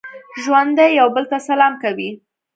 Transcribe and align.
ژوندي 0.41 0.87
یو 0.99 1.07
بل 1.15 1.23
ته 1.31 1.37
سلام 1.49 1.73
کوي 1.83 2.09